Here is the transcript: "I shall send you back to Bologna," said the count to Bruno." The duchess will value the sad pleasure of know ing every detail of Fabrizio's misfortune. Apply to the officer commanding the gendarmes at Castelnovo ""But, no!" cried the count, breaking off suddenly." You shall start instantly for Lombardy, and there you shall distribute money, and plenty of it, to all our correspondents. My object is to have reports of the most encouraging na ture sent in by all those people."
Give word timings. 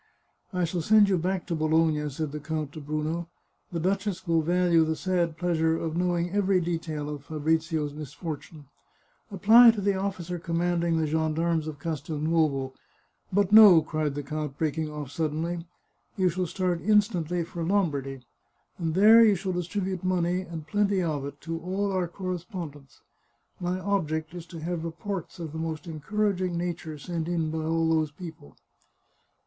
"I 0.51 0.63
shall 0.63 0.81
send 0.81 1.09
you 1.09 1.17
back 1.19 1.45
to 1.45 1.53
Bologna," 1.53 2.09
said 2.09 2.31
the 2.31 2.39
count 2.39 2.71
to 2.71 2.81
Bruno." 2.81 3.29
The 3.71 3.79
duchess 3.79 4.27
will 4.27 4.41
value 4.41 4.83
the 4.83 4.95
sad 4.95 5.37
pleasure 5.37 5.77
of 5.77 5.95
know 5.95 6.17
ing 6.17 6.31
every 6.31 6.59
detail 6.59 7.07
of 7.07 7.23
Fabrizio's 7.23 7.93
misfortune. 7.93 8.65
Apply 9.29 9.69
to 9.69 9.79
the 9.79 9.93
officer 9.93 10.39
commanding 10.39 10.97
the 10.97 11.05
gendarmes 11.05 11.67
at 11.67 11.77
Castelnovo 11.77 12.73
""But, 13.31 13.51
no!" 13.51 13.79
cried 13.83 14.15
the 14.15 14.23
count, 14.23 14.57
breaking 14.57 14.89
off 14.89 15.11
suddenly." 15.11 15.67
You 16.17 16.29
shall 16.29 16.47
start 16.47 16.81
instantly 16.81 17.43
for 17.43 17.63
Lombardy, 17.63 18.21
and 18.79 18.95
there 18.95 19.23
you 19.23 19.35
shall 19.35 19.53
distribute 19.53 20.03
money, 20.03 20.41
and 20.41 20.65
plenty 20.65 21.03
of 21.03 21.25
it, 21.27 21.39
to 21.41 21.59
all 21.59 21.91
our 21.91 22.07
correspondents. 22.07 23.03
My 23.59 23.79
object 23.79 24.33
is 24.33 24.47
to 24.47 24.61
have 24.61 24.83
reports 24.83 25.37
of 25.37 25.51
the 25.51 25.59
most 25.59 25.85
encouraging 25.85 26.57
na 26.57 26.73
ture 26.75 26.97
sent 26.97 27.27
in 27.27 27.51
by 27.51 27.59
all 27.61 27.87
those 27.87 28.09
people." 28.09 28.57